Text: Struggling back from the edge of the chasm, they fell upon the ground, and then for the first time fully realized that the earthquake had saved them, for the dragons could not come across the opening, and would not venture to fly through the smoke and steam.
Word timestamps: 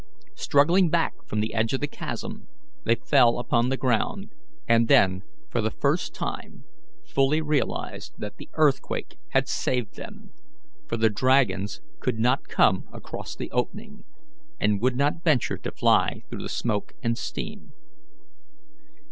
Struggling 0.33 0.89
back 0.89 1.13
from 1.27 1.41
the 1.41 1.53
edge 1.53 1.73
of 1.73 1.79
the 1.79 1.85
chasm, 1.87 2.47
they 2.85 2.95
fell 2.95 3.37
upon 3.37 3.69
the 3.69 3.77
ground, 3.77 4.31
and 4.67 4.87
then 4.87 5.21
for 5.51 5.61
the 5.61 5.69
first 5.69 6.15
time 6.15 6.63
fully 7.05 7.39
realized 7.39 8.13
that 8.17 8.37
the 8.37 8.49
earthquake 8.55 9.17
had 9.29 9.47
saved 9.47 9.97
them, 9.97 10.31
for 10.87 10.97
the 10.97 11.11
dragons 11.11 11.81
could 11.99 12.17
not 12.17 12.47
come 12.47 12.89
across 12.91 13.35
the 13.35 13.51
opening, 13.51 14.03
and 14.59 14.81
would 14.81 14.95
not 14.95 15.23
venture 15.23 15.59
to 15.59 15.71
fly 15.71 16.23
through 16.31 16.41
the 16.41 16.49
smoke 16.49 16.93
and 17.03 17.15
steam. 17.15 17.71